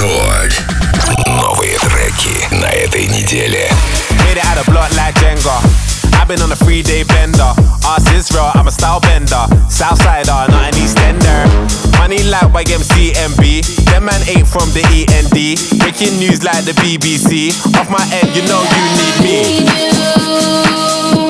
[0.00, 0.52] Рекорд.
[1.26, 3.70] Новые треки на этой неделе.
[4.10, 5.60] Made it out of block like Jenga.
[6.14, 7.52] I've been on a three day bender.
[7.84, 9.46] Ask Israel, I'm a style bender.
[9.68, 11.46] Southsider, not an Eastender.
[11.98, 13.84] Money like YMCMB.
[13.84, 15.78] Them man ain't from the END.
[15.78, 17.52] Breaking news like the BBC.
[17.78, 19.60] Off my head, you know you need me.
[19.60, 21.29] Need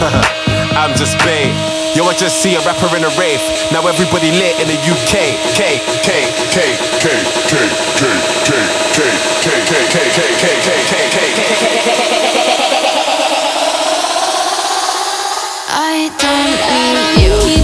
[0.00, 1.52] I'm just bait.
[1.94, 3.42] Yo, I just see a rapper in a rave.
[3.70, 5.36] Now everybody lit in the UK.
[5.52, 7.60] K, K, K, K, K,
[7.96, 8.08] K,
[8.40, 8.56] K,
[8.92, 9.04] K,
[9.40, 11.54] K, K, K, K, K, K, K, K, K,
[15.68, 16.56] I don't
[17.16, 17.59] need you.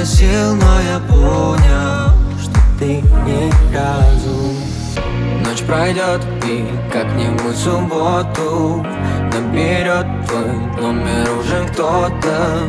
[0.00, 4.56] носил, но я понял, что ты не разум.
[5.44, 8.86] Ночь пройдет и как-нибудь субботу
[9.32, 12.68] Наберет твой номер уже кто-то.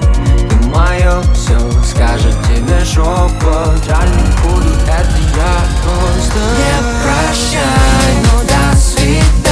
[0.50, 8.78] Ты мое все скажет тебе шепот Реально хули это я просто Не прощай, ну до
[8.78, 9.50] свидания.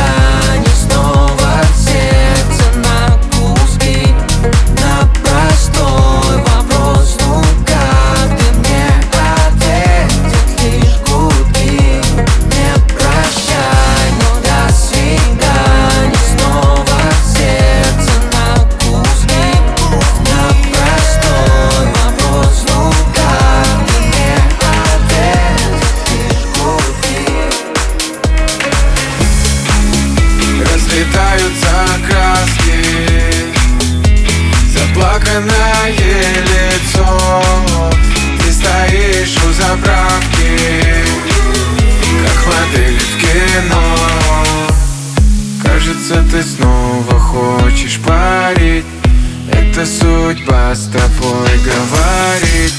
[50.49, 52.73] судьба с тобой говорит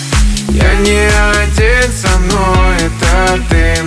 [0.49, 1.07] Я не
[1.43, 3.83] один, со мной это ты.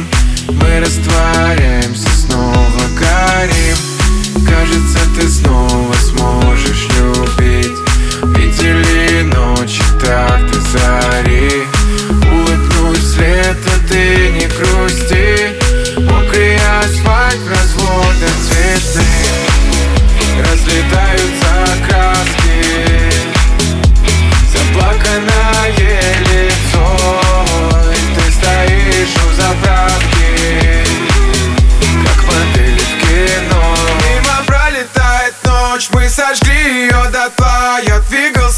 [0.47, 3.77] Мы растворяемся, снова горим.
[4.47, 5.93] Кажется, ты снова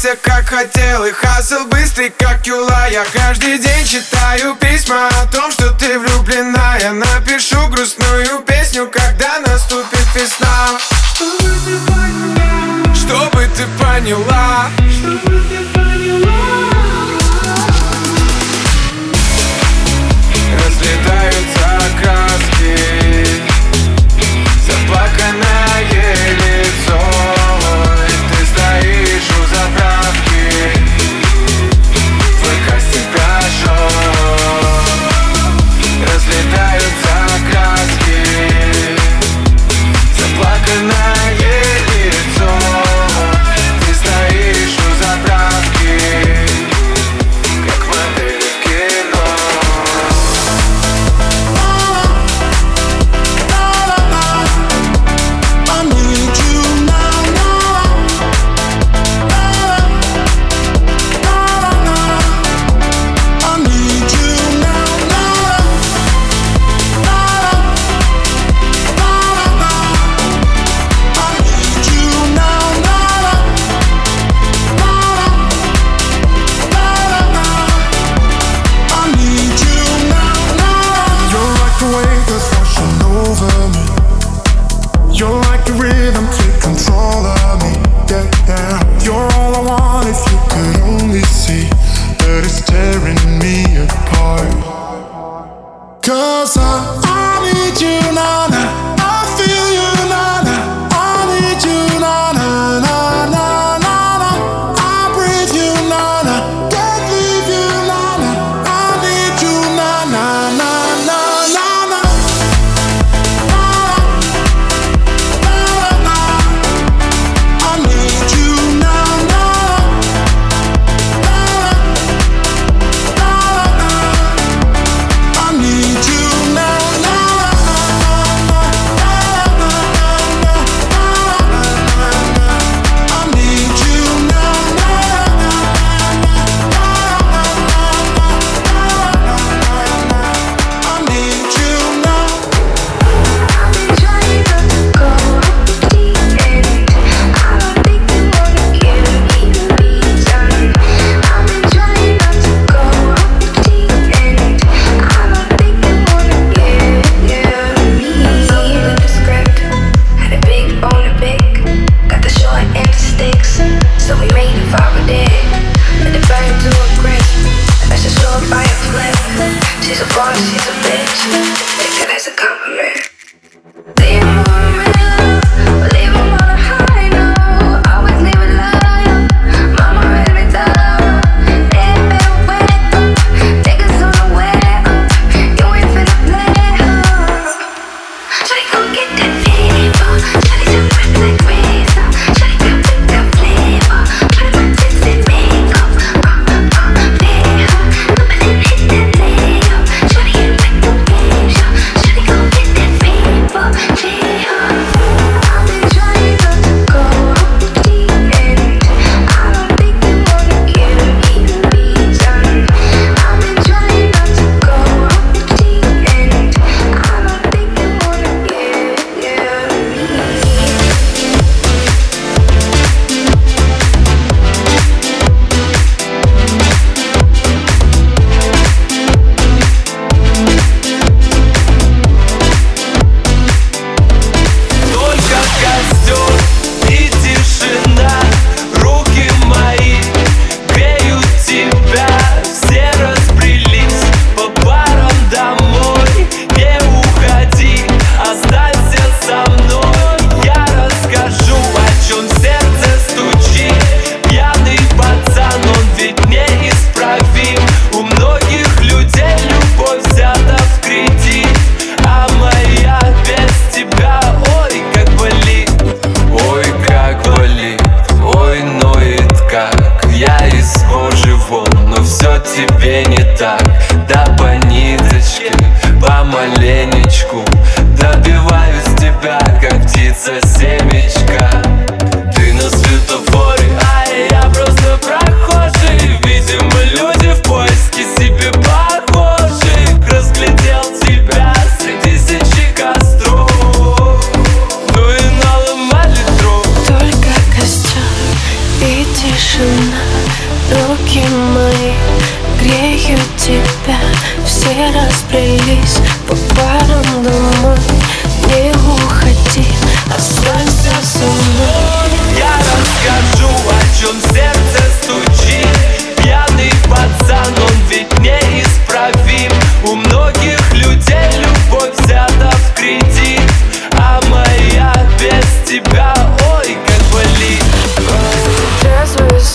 [0.06, 2.86] Влюбился как хотел и хасл быстрый как юла.
[2.86, 9.40] Я каждый день читаю письма о том, что ты влюблена Я напишу грустную песню, когда
[9.40, 10.78] наступит весна.
[12.94, 14.35] Чтобы ты поняла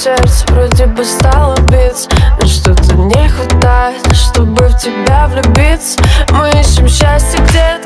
[0.01, 6.01] сердце вроде бы стало биться Но что-то не хватает, чтобы в тебя влюбиться.
[6.31, 7.80] Мы ищем счастье где-то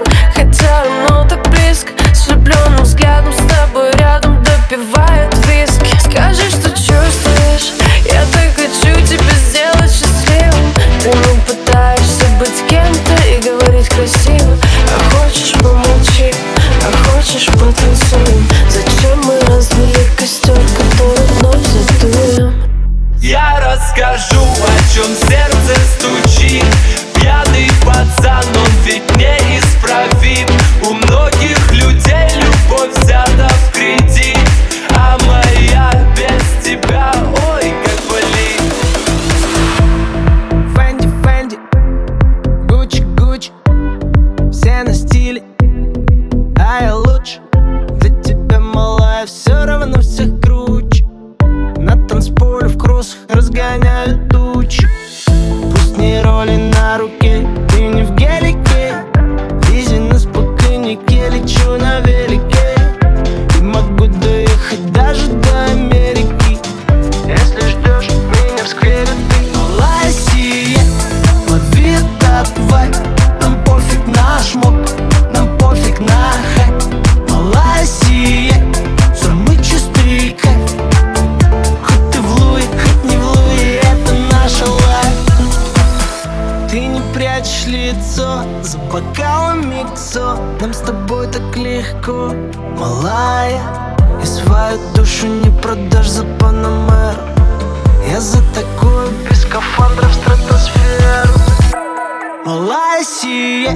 [102.45, 103.71] малая сие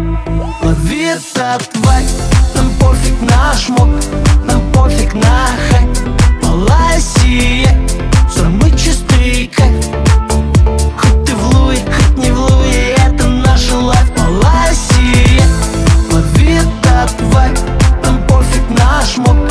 [0.62, 2.08] Лови этот вайб
[2.56, 3.90] Нам пофиг на шмот
[4.46, 5.90] Нам пофиг на хайп
[6.44, 7.68] Малая сие
[8.78, 9.86] чистый кайф.
[10.98, 14.10] Хоть ты в луи, хоть не в луи Это наша лайф.
[14.18, 15.44] Малая сие
[16.12, 17.58] Лови этот вайб
[18.04, 19.49] Нам пофиг наш шмот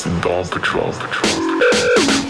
[0.00, 0.92] Podcast and Dawn Patrol.
[0.92, 2.29] Patrol.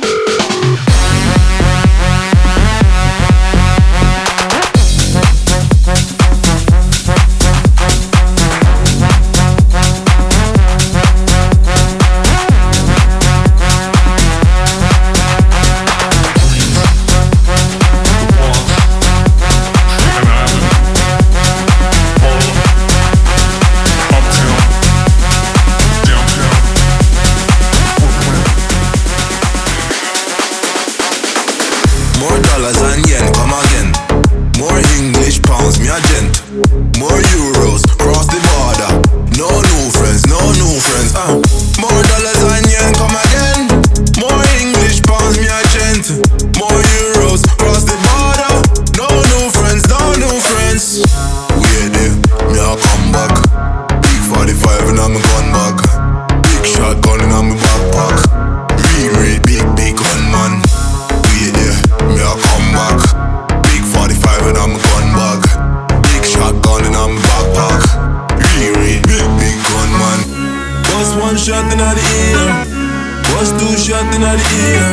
[74.01, 74.89] shot in the ear.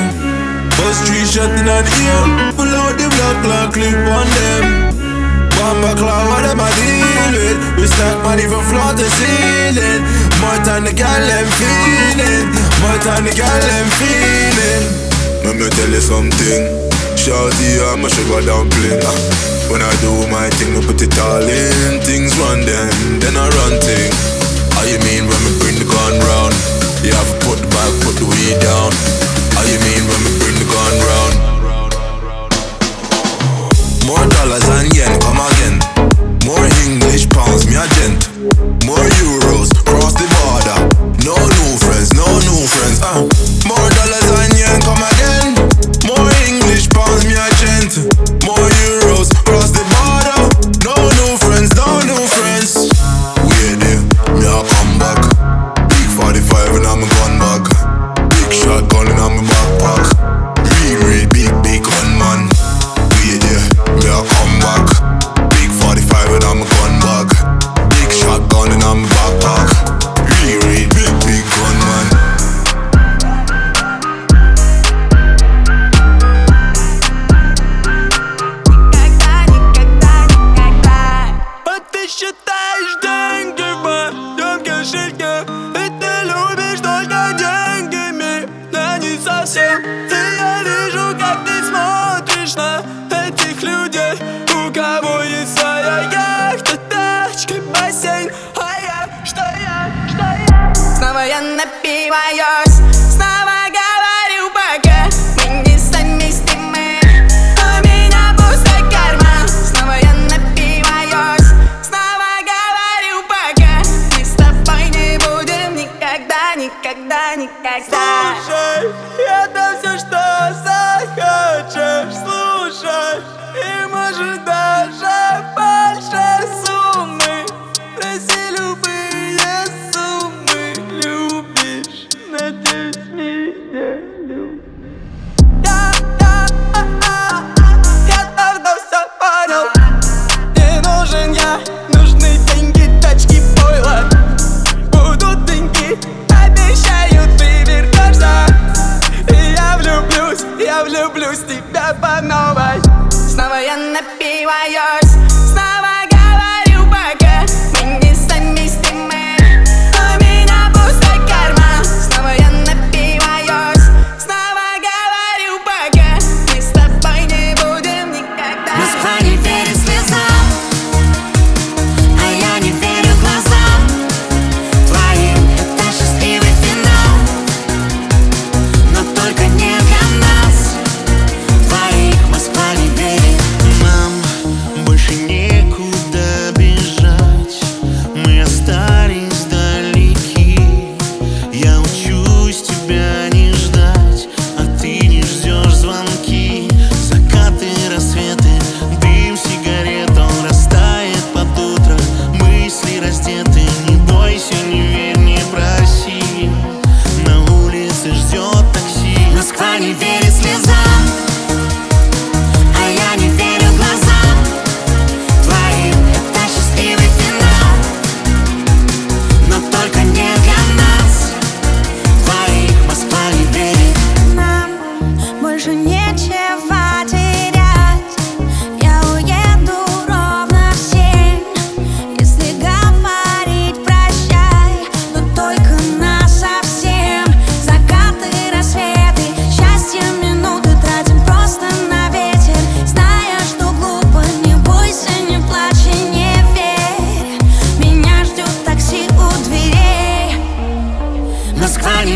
[0.76, 2.22] Bust three shot in the ear.
[2.56, 4.64] Pull out the block clock, clip on them.
[5.56, 7.58] Bomber claw, what am I deal with?
[7.80, 10.04] We stack money from floor to ceiling.
[10.44, 12.52] More time the girl I'm feeling.
[12.84, 14.84] More time the girl I'm feeling.
[15.44, 16.62] Let me tell you something.
[17.16, 19.02] Shorty, I'm a sugar dumpling.
[19.08, 19.18] Ah,
[19.72, 22.04] when I do my thing, I put it all in.
[22.04, 22.92] Things run then,
[23.24, 24.16] then I run things.
[24.76, 26.07] How you mean when we bring the car?
[101.32, 102.87] and let be my yours.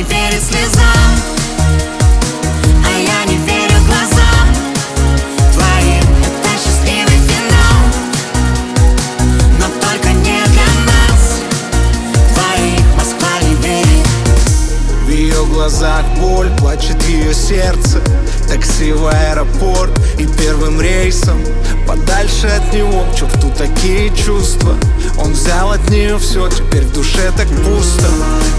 [0.01, 1.13] не верю слезам
[2.85, 4.47] А я не верю глазам.
[5.53, 7.81] Твоим это счастливый финал
[9.59, 11.41] Но только не для нас.
[12.33, 14.07] Твоих Москва не верит
[15.05, 18.01] В ее глазах боль, плачет ее сердце.
[18.47, 21.41] Такси в аэропорт и первым рейсом.
[21.87, 24.75] Подальше от него, к черту такие чувства.
[25.17, 28.07] Он взял от нее все, теперь в душе так пусто.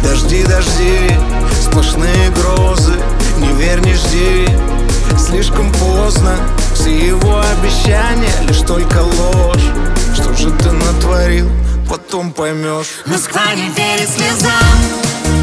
[0.03, 1.12] Дожди, дожди,
[6.23, 6.37] поздно.
[6.75, 9.71] Все его обещания лишь только ложь.
[10.15, 11.51] Что же ты натворил,
[11.89, 13.03] потом поймешь.
[13.07, 15.42] Москва не верит слезам